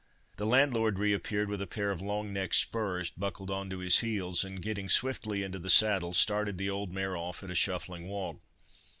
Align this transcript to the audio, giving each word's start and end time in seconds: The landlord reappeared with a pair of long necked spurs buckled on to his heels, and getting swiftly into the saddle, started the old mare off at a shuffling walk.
The 0.37 0.47
landlord 0.47 0.97
reappeared 0.97 1.47
with 1.47 1.61
a 1.61 1.67
pair 1.67 1.91
of 1.91 2.01
long 2.01 2.33
necked 2.33 2.55
spurs 2.55 3.11
buckled 3.11 3.51
on 3.51 3.69
to 3.69 3.77
his 3.77 3.99
heels, 3.99 4.43
and 4.43 4.59
getting 4.59 4.89
swiftly 4.89 5.43
into 5.43 5.59
the 5.59 5.69
saddle, 5.69 6.13
started 6.13 6.57
the 6.57 6.71
old 6.71 6.91
mare 6.91 7.15
off 7.15 7.43
at 7.43 7.51
a 7.51 7.53
shuffling 7.55 8.07
walk. 8.07 8.41